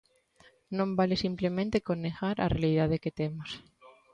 Non 0.77 0.89
vale 0.99 1.15
simplemente 1.25 1.83
con 1.87 1.97
negar 2.05 2.37
a 2.39 2.51
realidade 2.55 3.01
que 3.03 3.15
temos. 3.19 3.49